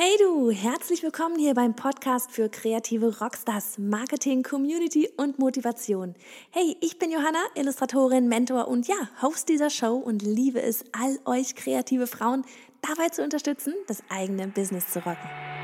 [0.00, 6.14] Hey du, herzlich willkommen hier beim Podcast für kreative Rockstars, Marketing, Community und Motivation.
[6.50, 11.18] Hey, ich bin Johanna, Illustratorin, Mentor und ja, Host dieser Show und liebe es, all
[11.24, 12.44] euch kreative Frauen
[12.80, 15.57] dabei zu unterstützen, das eigene Business zu rocken.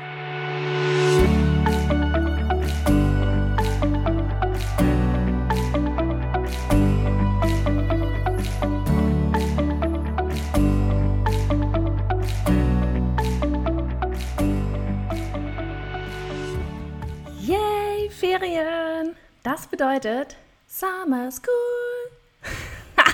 [18.37, 19.15] Ferien.
[19.43, 20.35] Das bedeutet
[20.67, 22.11] Summer School.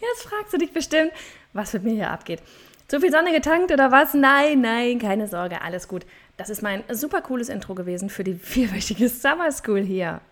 [0.00, 1.12] Jetzt fragst du dich bestimmt,
[1.52, 2.40] was mit mir hier abgeht.
[2.88, 4.14] Zu viel Sonne getankt oder was?
[4.14, 6.06] Nein, nein, keine Sorge, alles gut.
[6.38, 10.22] Das ist mein super cooles Intro gewesen für die vierwöchige Summer School hier.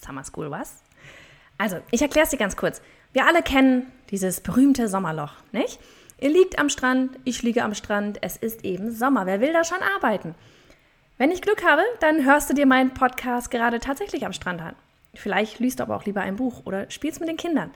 [0.00, 0.76] Summer School, was?
[1.58, 2.80] Also, ich erkläre es dir ganz kurz.
[3.12, 5.80] Wir alle kennen dieses berühmte Sommerloch, nicht?
[6.20, 9.26] Ihr liegt am Strand, ich liege am Strand, es ist eben Sommer.
[9.26, 10.36] Wer will da schon arbeiten?
[11.16, 14.74] Wenn ich Glück habe, dann hörst du dir meinen Podcast gerade tatsächlich am Strand an.
[15.14, 17.70] Vielleicht liest du aber auch lieber ein Buch oder spielst mit den Kindern.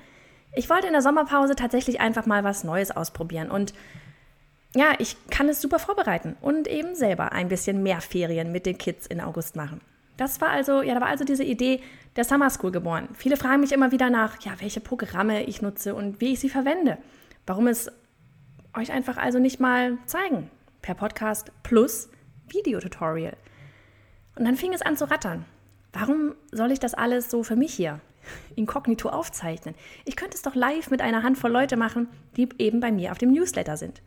[0.56, 3.75] Ich wollte in der Sommerpause tatsächlich einfach mal was Neues ausprobieren und
[4.75, 8.77] ja, ich kann es super vorbereiten und eben selber ein bisschen mehr Ferien mit den
[8.77, 9.81] Kids in August machen.
[10.16, 11.81] Das war also, ja, da war also diese Idee
[12.16, 13.09] der Summer School geboren.
[13.14, 16.50] Viele fragen mich immer wieder nach, ja, welche Programme ich nutze und wie ich sie
[16.50, 16.98] verwende.
[17.47, 17.89] Warum es
[18.77, 20.50] euch einfach also nicht mal zeigen
[20.83, 22.11] per Podcast plus
[22.52, 23.36] Videotutorial.
[24.36, 25.44] Und dann fing es an zu rattern.
[25.92, 28.00] Warum soll ich das alles so für mich hier
[28.56, 29.74] inkognito aufzeichnen?
[30.04, 33.19] Ich könnte es doch live mit einer Handvoll Leute machen, die eben bei mir auf
[33.19, 34.02] dem Newsletter sind.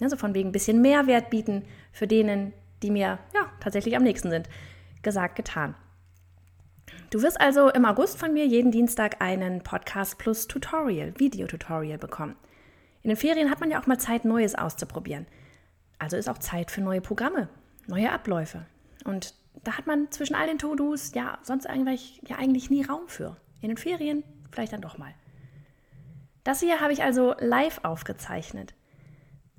[0.00, 2.52] Also von wegen ein bisschen Mehrwert bieten für denen,
[2.82, 4.48] die mir ja tatsächlich am nächsten sind.
[5.02, 5.74] Gesagt, getan.
[7.10, 12.36] Du wirst also im August von mir jeden Dienstag einen Podcast plus Tutorial, Videotutorial bekommen.
[13.02, 15.26] In den Ferien hat man ja auch mal Zeit, Neues auszuprobieren.
[15.98, 17.48] Also ist auch Zeit für neue Programme,
[17.90, 18.64] neue Abläufe.
[19.04, 23.08] Und da hat man zwischen all den To-Dos ja sonst eigentlich, ja eigentlich nie Raum
[23.08, 23.36] für.
[23.60, 25.12] In den Ferien vielleicht dann doch mal.
[26.44, 28.74] Das hier habe ich also live aufgezeichnet.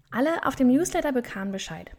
[0.09, 1.91] Alle auf dem Newsletter bekamen Bescheid.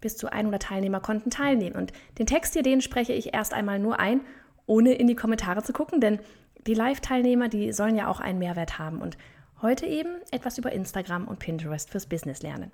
[0.00, 1.76] Bis zu 100 Teilnehmer konnten teilnehmen.
[1.76, 4.22] Und den Text hier, den spreche ich erst einmal nur ein,
[4.66, 6.20] ohne in die Kommentare zu gucken, denn
[6.66, 9.00] die Live-Teilnehmer, die sollen ja auch einen Mehrwert haben.
[9.00, 9.16] Und
[9.62, 12.72] heute eben etwas über Instagram und Pinterest fürs Business lernen.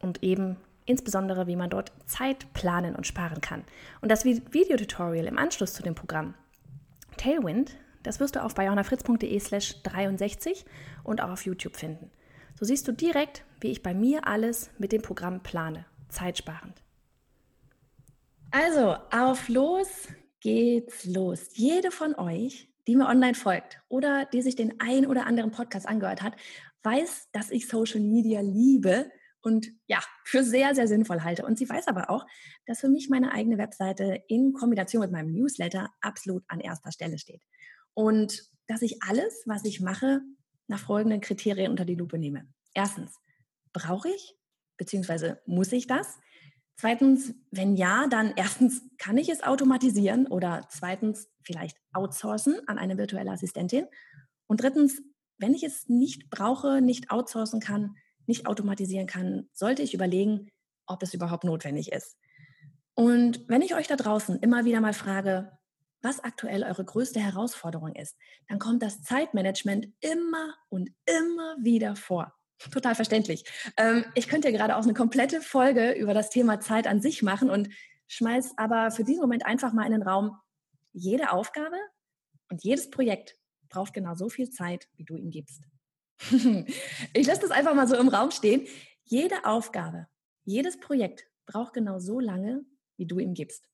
[0.00, 0.56] Und eben
[0.88, 3.64] insbesondere wie man dort Zeit planen und sparen kann.
[4.00, 6.34] Und das Videotutorial im Anschluss zu dem Programm
[7.16, 10.64] Tailwind, das wirst du auf bayonafritz.de slash 63
[11.04, 12.10] und auch auf YouTube finden.
[12.58, 16.82] So siehst du direkt, wie ich bei mir alles mit dem Programm plane, zeitsparend.
[18.50, 20.08] Also, auf los
[20.40, 21.50] geht's los.
[21.52, 25.86] Jede von euch, die mir online folgt oder die sich den ein oder anderen Podcast
[25.86, 26.34] angehört hat,
[26.82, 29.10] weiß, dass ich Social Media liebe
[29.48, 31.44] und ja, für sehr, sehr sinnvoll halte.
[31.44, 32.26] Und sie weiß aber auch,
[32.66, 37.18] dass für mich meine eigene Webseite in Kombination mit meinem Newsletter absolut an erster Stelle
[37.18, 37.42] steht.
[37.94, 40.20] Und dass ich alles, was ich mache,
[40.66, 42.46] nach folgenden Kriterien unter die Lupe nehme.
[42.74, 43.16] Erstens,
[43.72, 44.36] brauche ich
[44.76, 45.36] bzw.
[45.46, 46.18] muss ich das?
[46.76, 52.98] Zweitens, wenn ja, dann erstens, kann ich es automatisieren oder zweitens, vielleicht outsourcen an eine
[52.98, 53.86] virtuelle Assistentin?
[54.46, 55.02] Und drittens,
[55.38, 57.96] wenn ich es nicht brauche, nicht outsourcen kann,
[58.28, 60.50] nicht automatisieren kann, sollte ich überlegen,
[60.86, 62.16] ob es überhaupt notwendig ist.
[62.94, 65.52] Und wenn ich euch da draußen immer wieder mal frage,
[66.02, 68.16] was aktuell eure größte Herausforderung ist,
[68.48, 72.34] dann kommt das Zeitmanagement immer und immer wieder vor.
[72.72, 73.44] Total verständlich.
[73.76, 77.22] Ähm, ich könnte ja gerade auch eine komplette Folge über das Thema Zeit an sich
[77.22, 77.68] machen und
[78.08, 80.36] schmeiß aber für diesen Moment einfach mal in den Raum,
[80.92, 81.76] jede Aufgabe
[82.50, 83.36] und jedes Projekt
[83.68, 85.62] braucht genau so viel Zeit, wie du ihm gibst.
[87.12, 88.66] Ich lasse das einfach mal so im Raum stehen.
[89.04, 90.08] Jede Aufgabe,
[90.44, 92.64] jedes Projekt braucht genau so lange,
[92.96, 93.68] wie du ihm gibst.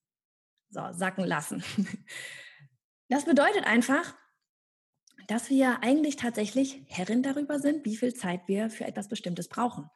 [0.70, 1.64] So, sacken lassen.
[3.08, 4.16] Das bedeutet einfach,
[5.28, 9.90] dass wir eigentlich tatsächlich Herrin darüber sind, wie viel Zeit wir für etwas Bestimmtes brauchen.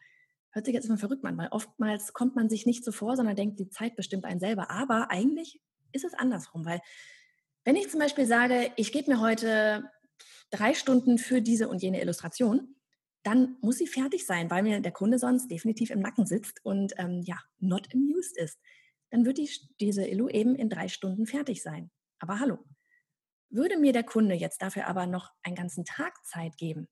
[0.50, 3.36] Hört sich jetzt immer verrückt an, weil oftmals kommt man sich nicht so vor, sondern
[3.36, 4.70] denkt, die Zeit bestimmt einen selber.
[4.70, 5.60] Aber eigentlich
[5.92, 6.80] ist es andersrum, weil
[7.64, 9.90] wenn ich zum Beispiel sage, ich gebe mir heute
[10.50, 12.74] drei Stunden für diese und jene Illustration,
[13.22, 16.94] dann muss sie fertig sein, weil mir der Kunde sonst definitiv im Nacken sitzt und
[16.98, 18.58] ähm, ja, not amused ist.
[19.10, 19.50] Dann wird die,
[19.80, 21.90] diese Illu eben in drei Stunden fertig sein.
[22.20, 22.58] Aber hallo,
[23.50, 26.88] würde mir der Kunde jetzt dafür aber noch einen ganzen Tag Zeit geben,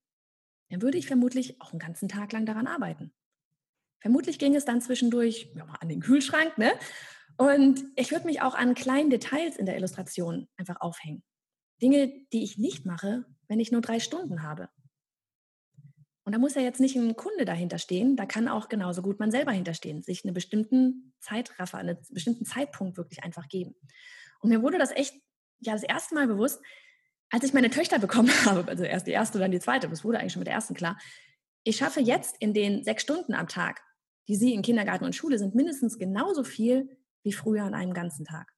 [0.69, 3.13] dann würde ich vermutlich auch einen ganzen Tag lang daran arbeiten.
[3.99, 6.71] Vermutlich ging es dann zwischendurch ja, mal an den Kühlschrank, ne?
[7.37, 11.23] Und ich würde mich auch an kleinen Details in der Illustration einfach aufhängen.
[11.81, 14.69] Dinge, die ich nicht mache, wenn ich nur drei Stunden habe.
[16.23, 19.17] Und da muss ja jetzt nicht ein Kunde dahinter stehen, da kann auch genauso gut
[19.19, 23.75] man selber hinterstehen, sich einen bestimmten Zeitraffer, einen bestimmten Zeitpunkt wirklich einfach geben.
[24.41, 25.15] Und mir wurde das echt
[25.59, 26.61] ja das erste Mal bewusst,
[27.29, 30.19] als ich meine Töchter bekommen habe, also erst die erste, dann die zweite, das wurde
[30.19, 30.97] eigentlich schon mit der ersten klar.
[31.63, 33.81] Ich schaffe jetzt in den sechs Stunden am Tag,
[34.27, 38.25] die sie in Kindergarten und Schule sind, mindestens genauso viel wie früher an einem ganzen
[38.25, 38.53] Tag.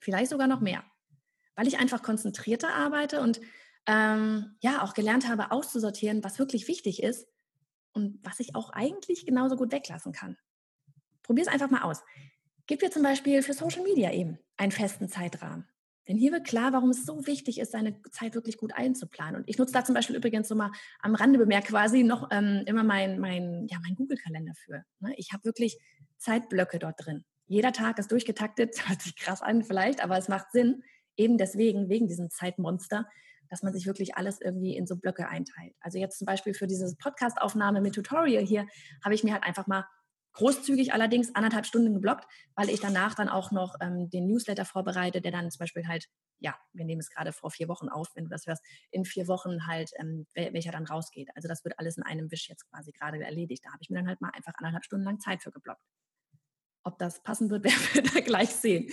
[0.00, 0.84] Vielleicht sogar noch mehr,
[1.54, 3.40] weil ich einfach konzentrierter arbeite und
[3.86, 7.26] ähm, ja auch gelernt habe, auszusortieren, was wirklich wichtig ist
[7.92, 10.36] und was ich auch eigentlich genauso gut weglassen kann.
[11.22, 12.02] Probier es einfach mal aus.
[12.66, 15.66] Gib dir zum Beispiel für Social Media eben einen festen Zeitrahmen.
[16.08, 19.36] Denn hier wird klar, warum es so wichtig ist, seine Zeit wirklich gut einzuplanen.
[19.36, 22.64] Und ich nutze da zum Beispiel übrigens so mal am Rande bemerkt quasi noch ähm,
[22.66, 24.84] immer mein, mein, ja, mein Google-Kalender für.
[24.98, 25.14] Ne?
[25.16, 25.78] Ich habe wirklich
[26.18, 27.24] Zeitblöcke dort drin.
[27.46, 30.82] Jeder Tag ist durchgetaktet, hört sich krass an vielleicht, aber es macht Sinn,
[31.16, 33.06] eben deswegen, wegen diesem Zeitmonster,
[33.52, 35.74] dass man sich wirklich alles irgendwie in so Blöcke einteilt.
[35.78, 38.66] Also jetzt zum Beispiel für diese Podcast-Aufnahme mit Tutorial hier
[39.04, 39.84] habe ich mir halt einfach mal
[40.32, 45.20] großzügig allerdings anderthalb Stunden geblockt, weil ich danach dann auch noch ähm, den Newsletter vorbereite,
[45.20, 46.06] der dann zum Beispiel halt,
[46.38, 49.28] ja, wir nehmen es gerade vor vier Wochen auf, wenn du das hörst, in vier
[49.28, 51.28] Wochen halt, ähm, welcher dann rausgeht.
[51.34, 53.66] Also das wird alles in einem Wisch jetzt quasi gerade erledigt.
[53.66, 55.84] Da habe ich mir dann halt mal einfach anderthalb Stunden lang Zeit für geblockt.
[56.84, 58.90] Ob das passen wird, werden wir da gleich sehen.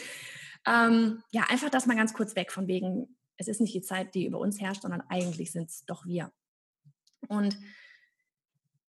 [0.68, 4.14] Ähm, ja, einfach das mal ganz kurz weg von wegen, es ist nicht die Zeit,
[4.14, 6.32] die über uns herrscht, sondern eigentlich sind es doch wir.
[7.28, 7.58] Und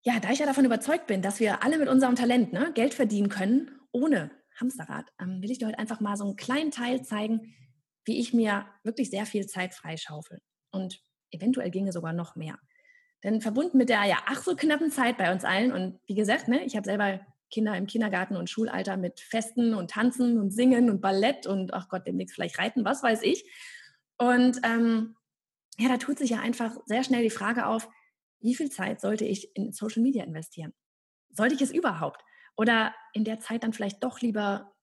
[0.01, 2.94] ja, da ich ja davon überzeugt bin, dass wir alle mit unserem Talent ne, Geld
[2.94, 7.04] verdienen können, ohne Hamsterrad, ähm, will ich dir heute einfach mal so einen kleinen Teil
[7.04, 7.54] zeigen,
[8.06, 10.42] wie ich mir wirklich sehr viel Zeit freischaufel.
[10.72, 11.00] Und
[11.31, 12.57] eventuell ginge sogar noch mehr.
[13.24, 16.48] Denn verbunden mit der ja ach so knappen Zeit bei uns allen und wie gesagt,
[16.48, 17.19] ne, ich habe selber
[17.51, 21.90] Kinder im Kindergarten und Schulalter mit Festen und Tanzen und Singen und Ballett und ach
[21.90, 23.46] Gott, demnächst vielleicht Reiten, was weiß ich.
[24.19, 25.16] Und ähm,
[25.77, 27.89] ja, da tut sich ja einfach sehr schnell die Frage auf,
[28.42, 30.74] wie viel Zeit sollte ich in Social Media investieren?
[31.30, 32.21] Sollte ich es überhaupt?
[32.56, 34.74] Oder in der Zeit dann vielleicht doch lieber,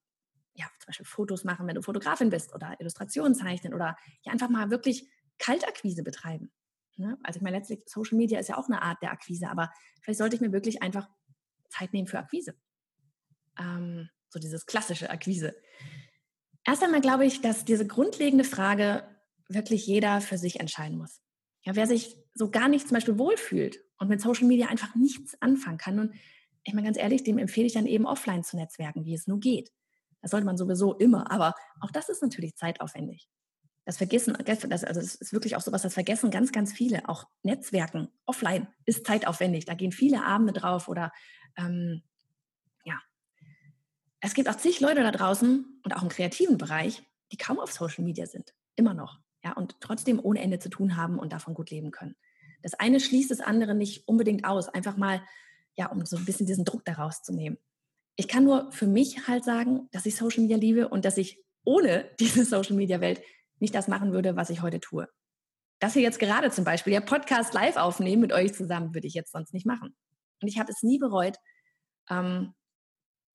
[0.54, 4.48] ja, zum Beispiel Fotos machen, wenn du Fotografin bist oder Illustrationen zeichnen oder ja einfach
[4.48, 5.06] mal wirklich
[5.38, 6.50] Kaltakquise betreiben.
[6.96, 7.18] Ne?
[7.22, 10.18] Also ich meine, letztlich Social Media ist ja auch eine Art der Akquise, aber vielleicht
[10.18, 11.08] sollte ich mir wirklich einfach
[11.68, 12.54] Zeit nehmen für Akquise.
[13.58, 15.54] Ähm, so dieses klassische Akquise.
[16.64, 19.15] Erst einmal glaube ich, dass diese grundlegende Frage
[19.48, 21.20] wirklich jeder für sich entscheiden muss.
[21.62, 25.40] Ja, wer sich so gar nicht zum Beispiel wohlfühlt und mit Social Media einfach nichts
[25.40, 25.98] anfangen kann.
[25.98, 26.14] Und
[26.62, 29.40] ich meine ganz ehrlich, dem empfehle ich dann eben offline zu netzwerken, wie es nur
[29.40, 29.72] geht.
[30.22, 33.28] Das sollte man sowieso immer, aber auch das ist natürlich zeitaufwendig.
[33.84, 37.08] Das Vergessen, das, also das ist wirklich auch sowas, das vergessen ganz, ganz viele.
[37.08, 39.64] Auch Netzwerken offline ist zeitaufwendig.
[39.64, 41.12] Da gehen viele Abende drauf oder
[41.56, 42.02] ähm,
[42.84, 42.99] ja.
[44.20, 47.70] Es gibt auch zig Leute da draußen und auch im kreativen Bereich, die kaum auf
[47.72, 48.54] Social Media sind.
[48.75, 52.16] Immer noch ja, und trotzdem ohne Ende zu tun haben und davon gut leben können.
[52.62, 55.22] Das eine schließt das andere nicht unbedingt aus, einfach mal,
[55.76, 57.56] ja, um so ein bisschen diesen Druck daraus zu nehmen.
[58.16, 61.40] Ich kann nur für mich halt sagen, dass ich Social Media liebe und dass ich
[61.64, 63.22] ohne diese Social Media Welt
[63.60, 65.08] nicht das machen würde, was ich heute tue.
[65.78, 69.14] Das hier jetzt gerade zum Beispiel, der Podcast live aufnehmen mit euch zusammen, würde ich
[69.14, 69.94] jetzt sonst nicht machen.
[70.42, 71.37] Und ich habe es nie bereut,
[72.10, 72.52] ähm,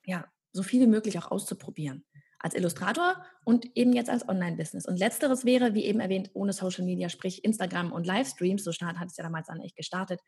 [0.04, 2.04] ja, so viel wie möglich auch auszuprobieren
[2.42, 4.86] als Illustrator und eben jetzt als Online-Business.
[4.86, 9.00] Und letzteres wäre, wie eben erwähnt, ohne Social Media, sprich Instagram und Livestreams, so start,
[9.00, 10.20] hat es ja damals dann echt gestartet,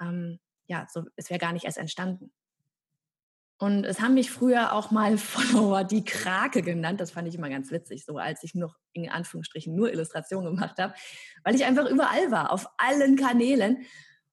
[0.00, 2.32] ähm, ja, so, es wäre gar nicht erst entstanden.
[3.58, 7.00] Und es haben mich früher auch mal Follower die Krake genannt.
[7.00, 10.78] Das fand ich immer ganz witzig, so als ich noch in Anführungsstrichen nur Illustrationen gemacht
[10.78, 10.94] habe,
[11.44, 13.84] weil ich einfach überall war, auf allen Kanälen.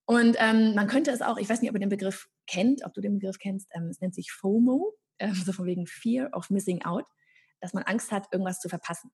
[0.05, 2.93] Und ähm, man könnte es auch, ich weiß nicht, ob ihr den Begriff kennt, ob
[2.95, 6.49] du den Begriff kennst, ähm, es nennt sich FOMO, äh, so von wegen Fear of
[6.49, 7.05] Missing Out
[7.59, 9.11] dass man Angst hat, irgendwas zu verpassen.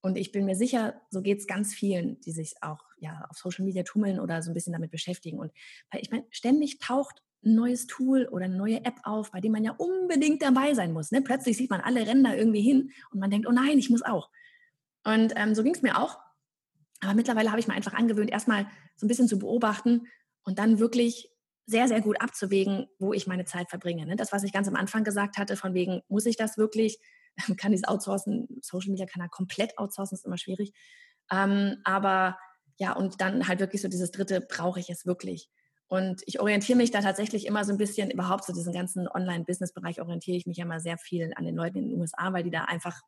[0.00, 3.38] Und ich bin mir sicher, so geht es ganz vielen, die sich auch ja, auf
[3.38, 5.38] Social Media tummeln oder so ein bisschen damit beschäftigen.
[5.38, 5.52] Und
[5.98, 9.64] ich meine, ständig taucht ein neues Tool oder eine neue App auf, bei dem man
[9.64, 11.12] ja unbedingt dabei sein muss.
[11.12, 11.22] Ne?
[11.22, 14.30] Plötzlich sieht man alle da irgendwie hin und man denkt, oh nein, ich muss auch.
[15.04, 16.18] Und ähm, so ging es mir auch.
[17.00, 20.06] Aber mittlerweile habe ich mir einfach angewöhnt, erstmal so ein bisschen zu beobachten
[20.44, 21.30] und dann wirklich
[21.66, 24.06] sehr, sehr gut abzuwägen, wo ich meine Zeit verbringe.
[24.06, 24.16] Ne?
[24.16, 26.98] Das, was ich ganz am Anfang gesagt hatte, von wegen, muss ich das wirklich?
[27.56, 28.48] kann ich es outsourcen.
[28.62, 30.72] Social Media kann er komplett outsourcen, ist immer schwierig.
[31.30, 32.38] Ähm, aber
[32.78, 35.48] ja, und dann halt wirklich so dieses dritte, brauche ich es wirklich?
[35.88, 40.00] Und ich orientiere mich da tatsächlich immer so ein bisschen, überhaupt so diesen ganzen Online-Business-Bereich
[40.00, 42.50] orientiere ich mich ja immer sehr viel an den Leuten in den USA, weil die
[42.50, 43.02] da einfach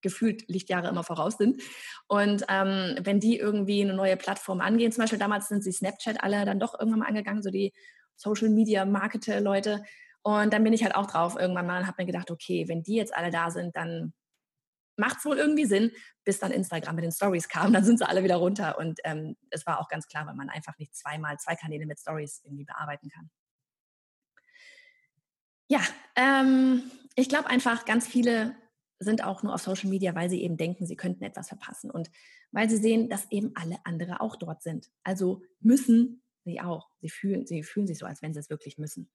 [0.00, 1.60] gefühlt Lichtjahre immer voraus sind.
[2.06, 6.22] Und ähm, wenn die irgendwie eine neue Plattform angehen, zum Beispiel damals sind sie Snapchat
[6.22, 7.72] alle dann doch irgendwann mal angegangen, so die
[8.14, 9.82] Social Media Marketer Leute,
[10.24, 12.82] und dann bin ich halt auch drauf irgendwann mal und habe mir gedacht, okay, wenn
[12.82, 14.14] die jetzt alle da sind, dann
[14.96, 15.92] macht's wohl irgendwie Sinn,
[16.24, 19.36] bis dann Instagram mit den Stories kam, dann sind sie alle wieder runter und ähm,
[19.50, 22.64] es war auch ganz klar, weil man einfach nicht zweimal zwei Kanäle mit Stories irgendwie
[22.64, 23.30] bearbeiten kann.
[25.68, 25.80] Ja,
[26.16, 28.56] ähm, ich glaube einfach, ganz viele
[28.98, 32.10] sind auch nur auf Social Media, weil sie eben denken, sie könnten etwas verpassen und
[32.50, 34.90] weil sie sehen, dass eben alle andere auch dort sind.
[35.02, 36.90] Also müssen sie auch.
[37.00, 39.10] Sie fühlen, sie fühlen sich so, als wenn sie es wirklich müssen.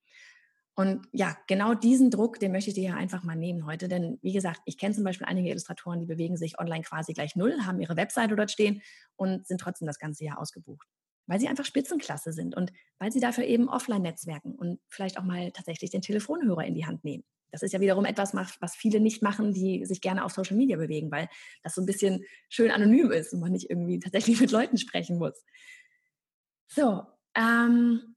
[0.75, 3.87] Und ja, genau diesen Druck, den möchte ich dir ja einfach mal nehmen heute.
[3.87, 7.35] Denn wie gesagt, ich kenne zum Beispiel einige Illustratoren, die bewegen sich online quasi gleich
[7.35, 8.81] null, haben ihre Webseite dort stehen
[9.17, 10.87] und sind trotzdem das ganze Jahr ausgebucht.
[11.27, 15.23] Weil sie einfach Spitzenklasse sind und weil sie dafür eben offline netzwerken und vielleicht auch
[15.23, 17.25] mal tatsächlich den Telefonhörer in die Hand nehmen.
[17.51, 20.77] Das ist ja wiederum etwas, was viele nicht machen, die sich gerne auf Social Media
[20.77, 21.29] bewegen, weil
[21.63, 25.17] das so ein bisschen schön anonym ist und man nicht irgendwie tatsächlich mit Leuten sprechen
[25.17, 25.43] muss.
[26.67, 27.03] So,
[27.35, 28.15] ähm,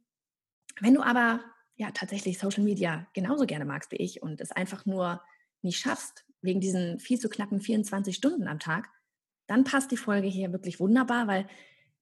[0.80, 1.40] wenn du aber
[1.76, 5.22] ja tatsächlich Social Media genauso gerne magst wie ich und es einfach nur
[5.62, 8.90] nicht schaffst, wegen diesen viel zu knappen 24 Stunden am Tag,
[9.46, 11.48] dann passt die Folge hier wirklich wunderbar, weil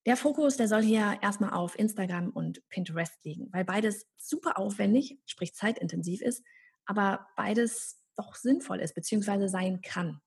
[0.06, 5.18] der Fokus, der soll hier erstmal auf Instagram und Pinterest liegen, weil beides super aufwendig,
[5.26, 6.42] sprich zeitintensiv ist,
[6.86, 10.20] aber beides doch sinnvoll ist, beziehungsweise sein kann.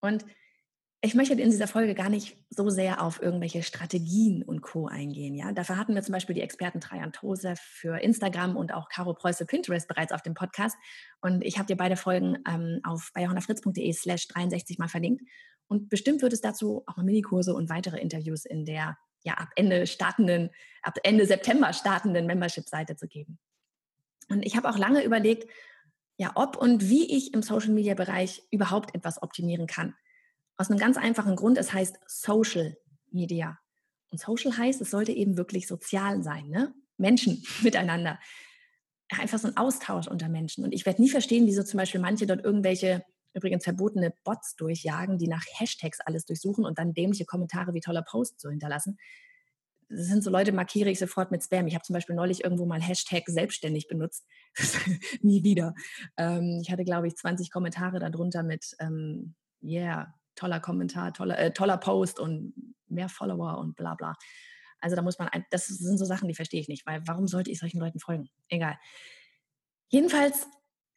[0.00, 0.24] Und
[1.02, 4.86] ich möchte in dieser Folge gar nicht so sehr auf irgendwelche Strategien und Co.
[4.86, 5.34] eingehen.
[5.34, 5.52] Ja?
[5.52, 9.46] Dafür hatten wir zum Beispiel die Experten Trajan Tose für Instagram und auch Caro Preuße
[9.46, 10.76] Pinterest bereits auf dem Podcast.
[11.20, 15.22] Und ich habe dir beide Folgen ähm, auf bayerhonnerfritz.de slash 63 mal verlinkt.
[15.68, 19.50] Und bestimmt wird es dazu auch mal Minikurse und weitere Interviews in der ja ab
[19.56, 20.50] Ende startenden,
[20.82, 23.38] ab Ende September startenden Membership-Seite zu geben.
[24.28, 25.50] Und ich habe auch lange überlegt,
[26.16, 29.94] ja, ob und wie ich im Social-Media-Bereich überhaupt etwas optimieren kann.
[30.56, 32.76] Aus einem ganz einfachen Grund, es heißt Social
[33.10, 33.58] Media.
[34.10, 36.74] Und Social heißt, es sollte eben wirklich sozial sein, ne?
[36.96, 38.18] Menschen miteinander.
[39.10, 40.64] Einfach so ein Austausch unter Menschen.
[40.64, 45.18] Und ich werde nie verstehen, wieso zum Beispiel manche dort irgendwelche übrigens verbotene Bots durchjagen,
[45.18, 48.98] die nach Hashtags alles durchsuchen und dann dämliche Kommentare wie toller Post so hinterlassen.
[49.88, 51.66] Das sind so Leute, markiere ich sofort mit Spam.
[51.68, 54.26] Ich habe zum Beispiel neulich irgendwo mal Hashtag selbstständig benutzt.
[55.20, 55.74] Nie wieder.
[56.16, 61.52] Ähm, ich hatte, glaube ich, 20 Kommentare darunter mit, ähm, yeah, toller Kommentar, toller, äh,
[61.52, 62.54] toller Post und
[62.88, 64.14] mehr Follower und bla bla.
[64.80, 67.50] Also da muss man, das sind so Sachen, die verstehe ich nicht, weil warum sollte
[67.50, 68.28] ich solchen Leuten folgen?
[68.48, 68.78] Egal.
[69.88, 70.46] Jedenfalls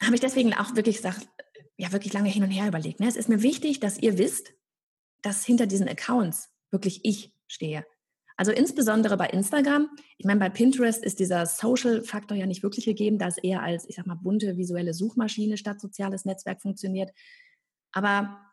[0.02, 1.28] habe ich deswegen auch wirklich gesagt,
[1.78, 3.00] ja, wirklich lange hin und her überlegt.
[3.00, 3.08] Ne?
[3.08, 4.54] Es ist mir wichtig, dass ihr wisst,
[5.22, 7.86] dass hinter diesen Accounts wirklich ich stehe.
[8.36, 9.90] Also insbesondere bei Instagram.
[10.18, 13.88] Ich meine, bei Pinterest ist dieser Social-Faktor ja nicht wirklich gegeben, da es eher als,
[13.90, 17.12] ich sag mal, bunte visuelle Suchmaschine statt soziales Netzwerk funktioniert.
[17.92, 18.49] Aber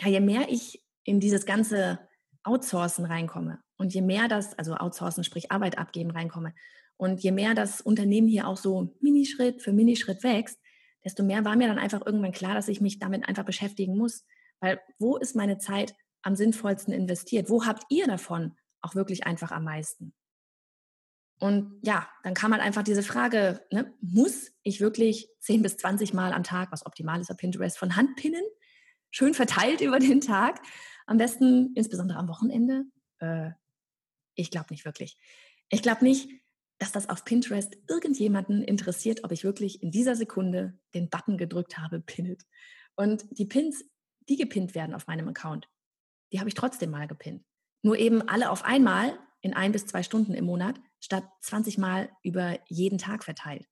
[0.00, 1.98] ja, je mehr ich in dieses ganze
[2.42, 6.54] Outsourcen reinkomme und je mehr das, also Outsourcen, sprich Arbeit abgeben reinkomme
[6.96, 10.58] und je mehr das Unternehmen hier auch so Minischritt für Minischritt wächst,
[11.04, 14.24] desto mehr war mir dann einfach irgendwann klar, dass ich mich damit einfach beschäftigen muss.
[14.60, 17.50] Weil wo ist meine Zeit am sinnvollsten investiert?
[17.50, 20.14] Wo habt ihr davon auch wirklich einfach am meisten?
[21.40, 26.14] Und ja, dann kam halt einfach diese Frage, ne, muss ich wirklich 10 bis 20
[26.14, 28.44] Mal am Tag, was optimal ist auf Pinterest, von Hand pinnen?
[29.14, 30.60] Schön verteilt über den Tag.
[31.06, 32.84] Am besten, insbesondere am Wochenende.
[33.20, 33.50] Äh,
[34.34, 35.16] ich glaube nicht wirklich.
[35.68, 36.28] Ich glaube nicht,
[36.78, 41.78] dass das auf Pinterest irgendjemanden interessiert, ob ich wirklich in dieser Sekunde den Button gedrückt
[41.78, 42.42] habe, pinnet.
[42.96, 43.84] Und die Pins,
[44.28, 45.68] die gepinnt werden auf meinem Account,
[46.32, 47.44] die habe ich trotzdem mal gepinnt.
[47.82, 52.10] Nur eben alle auf einmal in ein bis zwei Stunden im Monat statt 20 Mal
[52.24, 53.68] über jeden Tag verteilt.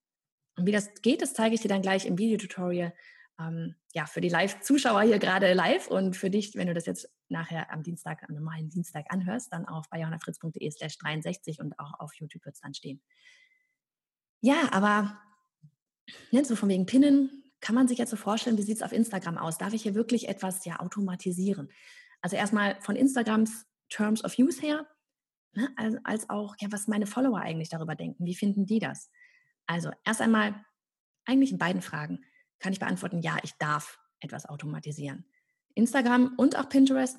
[0.56, 2.92] Und wie das geht, das zeige ich dir dann gleich im Videotutorial
[3.38, 7.08] ähm, ja, für die Live-Zuschauer hier gerade live und für dich, wenn du das jetzt
[7.28, 12.14] nachher am Dienstag, am normalen Dienstag anhörst, dann auf bayerhonnerfritz.de slash 63 und auch auf
[12.14, 13.02] YouTube wird es dann stehen.
[14.40, 15.18] Ja, aber
[16.30, 18.92] ne, so von wegen Pinnen kann man sich jetzt so vorstellen, wie sieht es auf
[18.92, 19.56] Instagram aus?
[19.56, 21.70] Darf ich hier wirklich etwas ja automatisieren?
[22.20, 24.86] Also erstmal von Instagrams Terms of Use her,
[25.54, 28.24] ne, als, als auch, ja, was meine Follower eigentlich darüber denken.
[28.24, 29.10] Wie finden die das?
[29.66, 30.64] Also erst einmal
[31.24, 32.24] eigentlich in beiden Fragen
[32.62, 35.24] kann ich beantworten, ja, ich darf etwas automatisieren.
[35.74, 37.18] Instagram und auch Pinterest,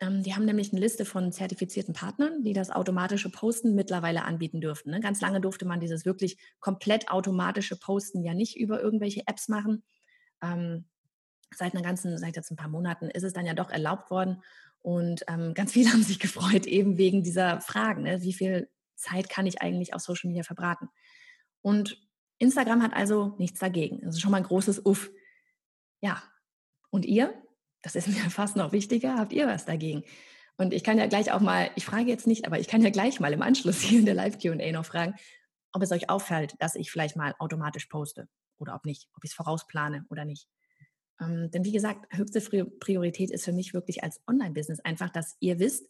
[0.00, 4.60] ähm, die haben nämlich eine Liste von zertifizierten Partnern, die das automatische Posten mittlerweile anbieten
[4.60, 4.90] dürften.
[4.90, 5.00] Ne?
[5.00, 9.82] Ganz lange durfte man dieses wirklich komplett automatische Posten ja nicht über irgendwelche Apps machen.
[10.42, 10.86] Ähm,
[11.54, 14.42] seit einer ganzen, seit jetzt ein paar Monaten ist es dann ja doch erlaubt worden.
[14.80, 18.02] Und ähm, ganz viele haben sich gefreut, eben wegen dieser Fragen.
[18.02, 18.22] Ne?
[18.22, 20.88] Wie viel Zeit kann ich eigentlich auf Social Media verbraten?
[21.62, 22.03] Und
[22.44, 24.00] Instagram hat also nichts dagegen.
[24.02, 25.10] Das ist schon mal ein großes Uff.
[26.00, 26.22] Ja.
[26.90, 27.34] Und ihr?
[27.82, 29.16] Das ist mir fast noch wichtiger.
[29.16, 30.04] Habt ihr was dagegen?
[30.56, 32.90] Und ich kann ja gleich auch mal, ich frage jetzt nicht, aber ich kann ja
[32.90, 35.14] gleich mal im Anschluss hier in der Live-Q&A noch fragen,
[35.72, 39.30] ob es euch auffällt, dass ich vielleicht mal automatisch poste oder ob nicht, ob ich
[39.30, 40.46] es vorausplane oder nicht.
[41.20, 45.58] Ähm, denn wie gesagt, höchste Priorität ist für mich wirklich als Online-Business einfach, dass ihr
[45.58, 45.88] wisst,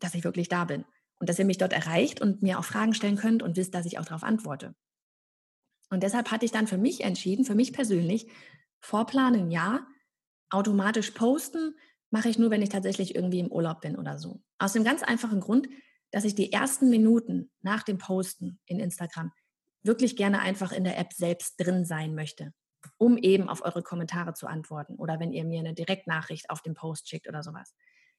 [0.00, 0.84] dass ich wirklich da bin
[1.18, 3.86] und dass ihr mich dort erreicht und mir auch Fragen stellen könnt und wisst, dass
[3.86, 4.74] ich auch darauf antworte.
[5.90, 8.30] Und deshalb hatte ich dann für mich entschieden, für mich persönlich,
[8.80, 9.86] vorplanen ja,
[10.48, 11.74] automatisch posten
[12.10, 14.42] mache ich nur, wenn ich tatsächlich irgendwie im Urlaub bin oder so.
[14.58, 15.68] Aus dem ganz einfachen Grund,
[16.10, 19.32] dass ich die ersten Minuten nach dem Posten in Instagram
[19.82, 22.52] wirklich gerne einfach in der App selbst drin sein möchte,
[22.98, 26.74] um eben auf eure Kommentare zu antworten oder wenn ihr mir eine Direktnachricht auf den
[26.74, 27.74] Post schickt oder sowas.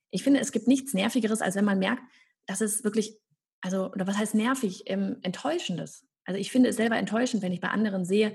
[0.09, 2.03] Ich finde, es gibt nichts Nervigeres, als wenn man merkt,
[2.45, 3.19] dass es wirklich,
[3.61, 6.07] also, oder was heißt nervig, ähm, enttäuschendes.
[6.31, 8.33] Also ich finde es selber enttäuschend, wenn ich bei anderen sehe,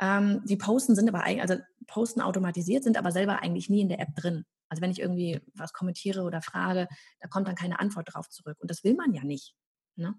[0.00, 1.56] ähm, die posten sind aber eigentlich, also
[1.88, 4.44] posten automatisiert sind, aber selber eigentlich nie in der App drin.
[4.68, 6.86] Also wenn ich irgendwie was kommentiere oder frage,
[7.20, 8.56] da kommt dann keine Antwort drauf zurück.
[8.60, 9.54] Und das will man ja nicht.
[9.96, 10.14] Ne?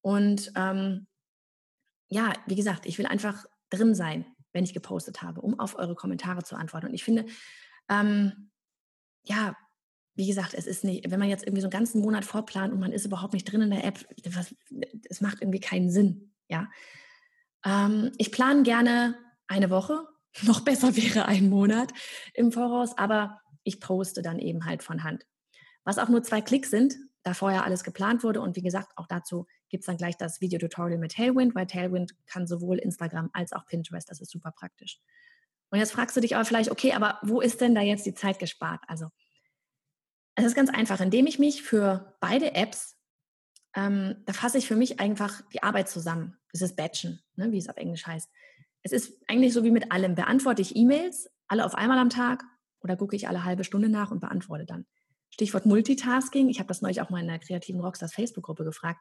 [0.00, 1.06] Und ähm,
[2.08, 5.94] ja, wie gesagt, ich will einfach drin sein, wenn ich gepostet habe, um auf eure
[5.94, 6.86] Kommentare zu antworten.
[6.86, 7.26] Und ich finde,
[7.90, 8.50] ähm,
[9.24, 9.56] ja,
[10.14, 12.80] wie gesagt, es ist nicht, wenn man jetzt irgendwie so einen ganzen Monat vorplant und
[12.80, 14.04] man ist überhaupt nicht drin in der App,
[15.08, 16.31] es macht irgendwie keinen Sinn.
[16.52, 16.68] Ja,
[17.64, 19.18] ähm, ich plane gerne
[19.48, 20.06] eine Woche.
[20.42, 21.92] Noch besser wäre ein Monat
[22.34, 25.26] im Voraus, aber ich poste dann eben halt von Hand.
[25.84, 28.40] Was auch nur zwei Klicks sind, da vorher alles geplant wurde.
[28.40, 32.14] Und wie gesagt, auch dazu gibt es dann gleich das Videotutorial mit Tailwind, weil Tailwind
[32.26, 34.10] kann sowohl Instagram als auch Pinterest.
[34.10, 35.00] Das ist super praktisch.
[35.70, 38.14] Und jetzt fragst du dich aber vielleicht, okay, aber wo ist denn da jetzt die
[38.14, 38.82] Zeit gespart?
[38.88, 39.08] Also,
[40.34, 42.96] es ist ganz einfach, indem ich mich für beide Apps,
[43.74, 46.36] ähm, da fasse ich für mich einfach die Arbeit zusammen.
[46.52, 48.30] Das ist Batchen, ne, wie es auf Englisch heißt.
[48.82, 50.14] Es ist eigentlich so wie mit allem.
[50.14, 52.44] Beantworte ich E-Mails, alle auf einmal am Tag,
[52.80, 54.86] oder gucke ich alle halbe Stunde nach und beantworte dann.
[55.30, 56.48] Stichwort Multitasking.
[56.48, 59.00] Ich habe das neulich auch mal in der kreativen Rockstars Facebook-Gruppe gefragt.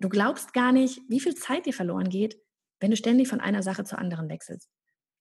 [0.00, 2.40] Du glaubst gar nicht, wie viel Zeit dir verloren geht,
[2.80, 4.68] wenn du ständig von einer Sache zur anderen wechselst.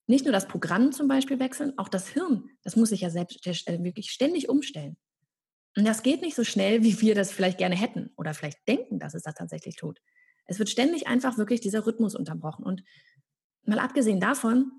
[0.08, 3.46] Nicht nur das Programm zum Beispiel wechseln, auch das Hirn, das muss sich ja selbst
[3.46, 4.98] äh, wirklich ständig umstellen.
[5.78, 8.98] Und das geht nicht so schnell, wie wir das vielleicht gerne hätten oder vielleicht denken,
[8.98, 10.02] dass es das tatsächlich tut.
[10.48, 12.66] Es wird ständig einfach wirklich dieser Rhythmus unterbrochen.
[12.66, 12.84] Und
[13.64, 14.72] mal abgesehen davon,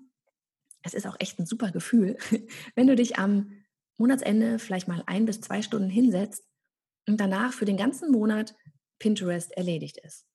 [0.82, 2.18] es ist auch echt ein super Gefühl,
[2.74, 3.52] wenn du dich am
[3.96, 6.44] Monatsende vielleicht mal ein bis zwei Stunden hinsetzt
[7.06, 8.56] und danach für den ganzen Monat
[8.98, 10.26] Pinterest erledigt ist.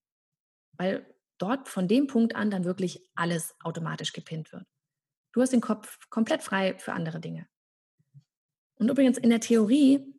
[0.77, 1.05] Weil
[1.39, 4.63] dort von dem Punkt an dann wirklich alles automatisch gepinnt wird.
[5.33, 7.49] Du hast den Kopf komplett frei für andere Dinge.
[8.75, 10.12] Und übrigens in der Theorie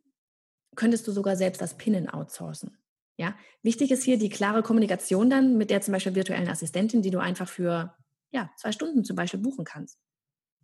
[0.75, 2.77] könntest du sogar selbst das Pinnen outsourcen.
[3.17, 7.11] Ja, wichtig ist hier die klare Kommunikation dann mit der zum Beispiel virtuellen Assistentin, die
[7.11, 7.95] du einfach für
[8.31, 9.99] ja, zwei Stunden zum Beispiel buchen kannst.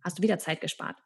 [0.02, 1.02] Hast du wieder Zeit gespart.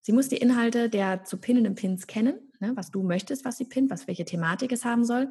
[0.00, 3.66] Sie muss die Inhalte der zu pinnenden Pins kennen, ne, was du möchtest, was sie
[3.66, 5.30] pinnt, was welche Thematik es haben soll.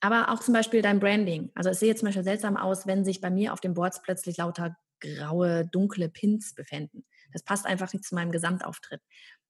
[0.00, 1.50] Aber auch zum Beispiel dein Branding.
[1.54, 4.36] Also es sehe zum Beispiel seltsam aus, wenn sich bei mir auf den Boards plötzlich
[4.36, 7.04] lauter graue, dunkle Pins befinden.
[7.32, 9.02] Das passt einfach nicht zu meinem Gesamtauftritt.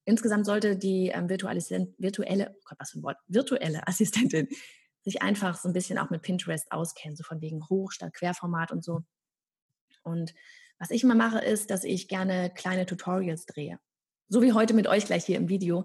[0.07, 1.61] Insgesamt sollte die ähm, virtuelle,
[1.99, 4.49] virtuelle, oh Gott, was für ein Wort, virtuelle Assistentin
[5.03, 8.73] sich einfach so ein bisschen auch mit Pinterest auskennen, so von wegen Hoch statt Querformat
[8.73, 9.03] und so.
[10.03, 10.33] Und
[10.79, 13.79] was ich immer mache, ist, dass ich gerne kleine Tutorials drehe
[14.29, 15.85] so wie heute mit euch gleich hier im Video.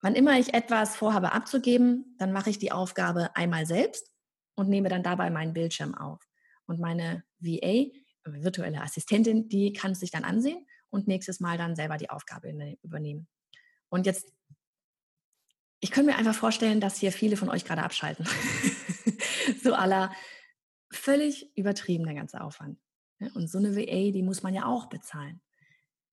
[0.00, 4.10] Wann immer ich etwas vorhabe abzugeben, dann mache ich die Aufgabe einmal selbst
[4.54, 6.20] und nehme dann dabei meinen Bildschirm auf.
[6.66, 7.90] Und meine VA,
[8.24, 13.26] virtuelle Assistentin, die kann sich dann ansehen und nächstes Mal dann selber die Aufgabe übernehmen.
[13.94, 14.32] Und jetzt,
[15.78, 18.26] ich könnte mir einfach vorstellen, dass hier viele von euch gerade abschalten.
[19.62, 20.12] so aller
[20.90, 22.80] völlig übertrieben der ganze Aufwand.
[23.34, 25.40] Und so eine VA, die muss man ja auch bezahlen.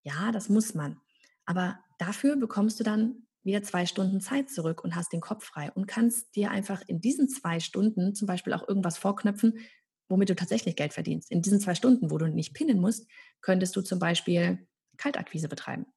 [0.04, 1.02] Ja, das muss man.
[1.48, 5.72] Aber dafür bekommst du dann wieder zwei Stunden Zeit zurück und hast den Kopf frei
[5.72, 9.58] und kannst dir einfach in diesen zwei Stunden zum Beispiel auch irgendwas vorknöpfen,
[10.08, 11.32] womit du tatsächlich Geld verdienst.
[11.32, 13.10] In diesen zwei Stunden, wo du nicht pinnen musst,
[13.42, 14.68] könntest du zum Beispiel
[14.98, 15.88] Kaltakquise betreiben.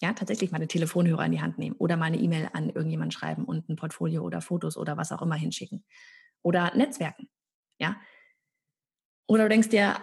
[0.00, 3.10] Ja, tatsächlich mal eine Telefonhörer in die Hand nehmen oder mal eine E-Mail an irgendjemanden
[3.10, 5.84] schreiben und ein Portfolio oder Fotos oder was auch immer hinschicken.
[6.42, 7.28] Oder Netzwerken.
[7.80, 7.96] Ja,
[9.28, 9.96] oder du denkst dir,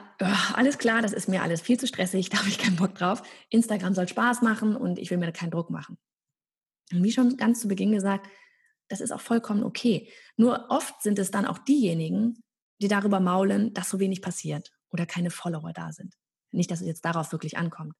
[0.53, 3.23] alles klar, das ist mir alles viel zu stressig, da habe ich keinen Bock drauf.
[3.49, 5.97] Instagram soll Spaß machen und ich will mir keinen Druck machen.
[6.93, 8.29] Und wie schon ganz zu Beginn gesagt,
[8.87, 10.11] das ist auch vollkommen okay.
[10.37, 12.43] Nur oft sind es dann auch diejenigen,
[12.79, 16.13] die darüber maulen, dass so wenig passiert oder keine Follower da sind.
[16.51, 17.95] Nicht, dass es jetzt darauf wirklich ankommt.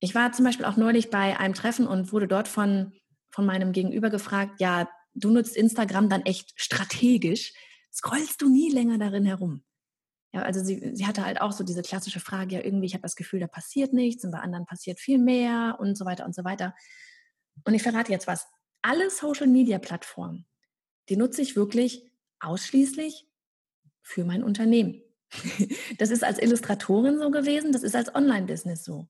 [0.00, 2.92] Ich war zum Beispiel auch neulich bei einem Treffen und wurde dort von,
[3.30, 7.52] von meinem Gegenüber gefragt, ja, du nutzt Instagram dann echt strategisch.
[7.92, 9.64] Scrollst du nie länger darin herum?
[10.32, 13.02] Ja, also sie, sie hatte halt auch so diese klassische Frage, ja, irgendwie, ich habe
[13.02, 16.34] das Gefühl, da passiert nichts und bei anderen passiert viel mehr und so weiter und
[16.34, 16.74] so weiter.
[17.64, 18.46] Und ich verrate jetzt was.
[18.82, 20.46] Alle Social-Media-Plattformen,
[21.08, 22.08] die nutze ich wirklich
[22.40, 23.26] ausschließlich
[24.02, 25.02] für mein Unternehmen.
[25.98, 29.08] Das ist als Illustratorin so gewesen, das ist als Online-Business so.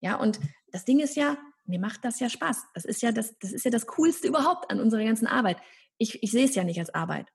[0.00, 0.40] Ja, und
[0.72, 2.64] das Ding ist ja, mir macht das ja Spaß.
[2.74, 5.58] Das ist ja das, das ist ja das Coolste überhaupt an unserer ganzen Arbeit.
[5.98, 7.28] Ich, ich sehe es ja nicht als Arbeit.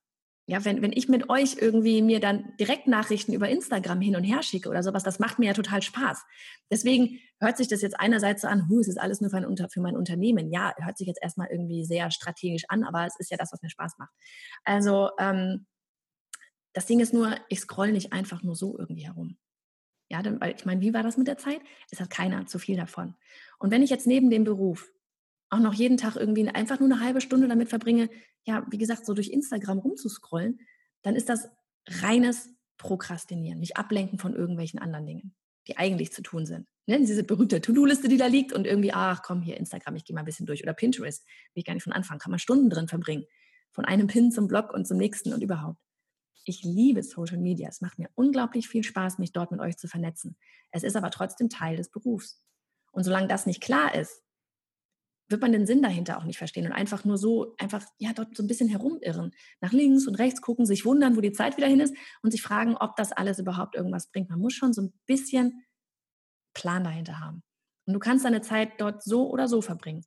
[0.48, 4.42] Ja, wenn, wenn ich mit euch irgendwie mir dann Direktnachrichten über Instagram hin und her
[4.44, 6.24] schicke oder sowas, das macht mir ja total Spaß.
[6.70, 9.70] Deswegen hört sich das jetzt einerseits so an, hu, es ist alles nur für, ein,
[9.70, 10.52] für mein Unternehmen.
[10.52, 13.62] Ja, hört sich jetzt erstmal irgendwie sehr strategisch an, aber es ist ja das, was
[13.62, 14.12] mir Spaß macht.
[14.64, 15.68] Also, ähm,
[16.74, 19.38] das Ding ist nur, ich scroll nicht einfach nur so irgendwie herum.
[20.12, 21.62] Ja, denn, weil ich meine, wie war das mit der Zeit?
[21.90, 23.16] Es hat keiner zu viel davon.
[23.60, 24.92] Und wenn ich jetzt neben dem Beruf
[25.50, 28.10] auch noch jeden Tag irgendwie einfach nur eine halbe Stunde damit verbringe,
[28.44, 30.60] ja, wie gesagt, so durch Instagram rumzuscrollen,
[31.02, 31.48] dann ist das
[31.88, 35.34] reines Prokrastinieren, mich ablenken von irgendwelchen anderen Dingen,
[35.70, 36.68] die eigentlich zu tun sind.
[36.88, 37.00] Ne?
[37.00, 40.24] Diese berühmte To-Do-Liste, die da liegt und irgendwie, ach komm, hier Instagram, ich gehe mal
[40.24, 40.62] ein bisschen durch.
[40.62, 43.24] Oder Pinterest, will ich gar nicht von Anfang, kann man Stunden drin verbringen.
[43.72, 45.80] Von einem Pin zum Blog und zum nächsten und überhaupt.
[46.46, 47.70] Ich liebe Social Media.
[47.70, 50.38] Es macht mir unglaublich viel Spaß, mich dort mit euch zu vernetzen.
[50.72, 52.44] Es ist aber trotzdem Teil des Berufs.
[52.92, 54.24] Und solange das nicht klar ist,
[55.32, 58.36] wird man den Sinn dahinter auch nicht verstehen und einfach nur so, einfach, ja, dort
[58.36, 59.32] so ein bisschen herumirren.
[59.62, 62.42] Nach links und rechts gucken, sich wundern, wo die Zeit wieder hin ist und sich
[62.42, 64.30] fragen, ob das alles überhaupt irgendwas bringt.
[64.30, 65.64] Man muss schon so ein bisschen
[66.54, 67.44] Plan dahinter haben.
[67.86, 70.06] Und du kannst deine Zeit dort so oder so verbringen.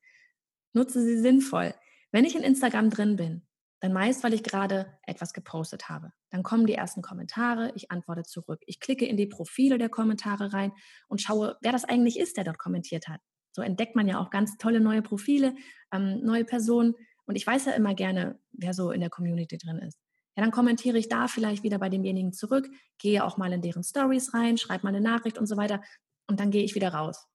[0.75, 1.75] Nutze sie sinnvoll.
[2.13, 3.47] Wenn ich in Instagram drin bin,
[3.85, 6.11] dann meist, weil ich gerade etwas gepostet habe.
[6.31, 8.63] Dann kommen die ersten Kommentare, ich antworte zurück.
[8.67, 10.73] Ich klicke in die Profile der Kommentare rein
[11.07, 13.21] und schaue, wer das eigentlich ist, der dort kommentiert hat.
[13.53, 15.55] So entdeckt man ja auch ganz tolle neue Profile,
[15.93, 16.95] ähm, neue Personen.
[17.27, 19.99] Und ich weiß ja immer gerne, wer so in der Community drin ist.
[20.35, 22.67] Ja, dann kommentiere ich da vielleicht wieder bei demjenigen zurück,
[22.97, 25.83] gehe auch mal in deren Stories rein, schreibe mal eine Nachricht und so weiter.
[26.27, 27.27] Und dann gehe ich wieder raus.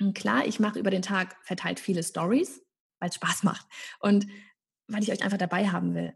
[0.00, 2.62] Und klar, ich mache über den Tag verteilt viele Stories,
[3.00, 3.66] weil es Spaß macht.
[4.00, 4.26] Und
[4.88, 6.14] weil ich euch einfach dabei haben will.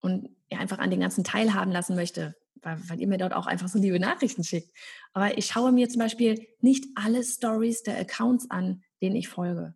[0.00, 3.46] Und ja, einfach an den ganzen teilhaben lassen möchte, weil, weil, ihr mir dort auch
[3.46, 4.70] einfach so liebe Nachrichten schickt.
[5.12, 9.74] Aber ich schaue mir zum Beispiel nicht alle Stories der Accounts an, denen ich folge.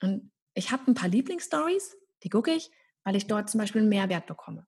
[0.00, 2.70] Und ich habe ein paar Lieblingsstories, die gucke ich,
[3.04, 4.66] weil ich dort zum Beispiel einen Mehrwert bekomme.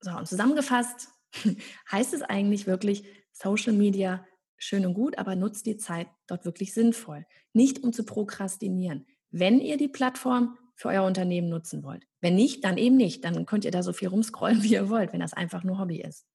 [0.00, 1.08] So, und zusammengefasst
[1.90, 6.74] heißt es eigentlich wirklich, Social Media schön und gut, aber nutzt die Zeit dort wirklich
[6.74, 7.26] sinnvoll.
[7.52, 9.06] Nicht um zu prokrastinieren.
[9.30, 12.06] Wenn ihr die Plattform für euer Unternehmen nutzen wollt.
[12.22, 13.22] Wenn nicht, dann eben nicht.
[13.22, 16.00] Dann könnt ihr da so viel rumscrollen, wie ihr wollt, wenn das einfach nur Hobby
[16.00, 16.26] ist.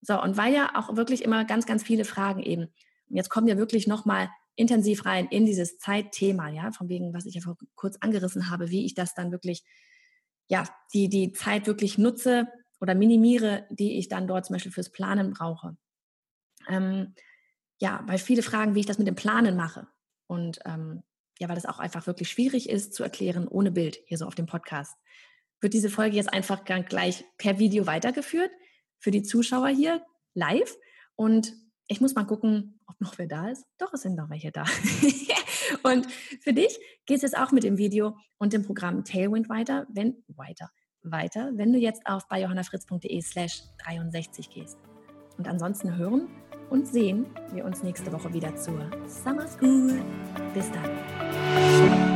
[0.00, 2.74] So, und weil ja auch wirklich immer ganz, ganz viele Fragen eben,
[3.08, 7.36] jetzt kommen wir wirklich nochmal intensiv rein in dieses Zeitthema, ja, von wegen, was ich
[7.36, 9.62] ja vor kurz angerissen habe, wie ich das dann wirklich,
[10.48, 12.48] ja, die, die Zeit wirklich nutze
[12.80, 15.76] oder minimiere, die ich dann dort zum Beispiel fürs Planen brauche.
[16.68, 17.14] Ähm,
[17.80, 19.86] ja, weil viele fragen, wie ich das mit dem Planen mache.
[20.26, 21.04] Und ähm,
[21.38, 24.34] ja, weil das auch einfach wirklich schwierig ist zu erklären ohne Bild hier so auf
[24.34, 24.96] dem Podcast,
[25.60, 28.50] wird diese Folge jetzt einfach gleich per Video weitergeführt
[28.98, 30.76] für die Zuschauer hier live.
[31.16, 31.54] Und
[31.86, 33.64] ich muss mal gucken, ob noch wer da ist.
[33.78, 34.64] Doch, es sind noch welche da.
[35.82, 36.10] und
[36.42, 40.22] für dich geht es jetzt auch mit dem Video und dem Programm Tailwind weiter, wenn
[40.28, 40.70] weiter,
[41.02, 44.93] weiter, wenn du jetzt auf bei johannafritz.de slash 63 gehst.
[45.38, 46.28] Und ansonsten hören
[46.70, 50.00] und sehen wir uns nächste Woche wieder zur Summer School.
[50.54, 52.13] Bis dann.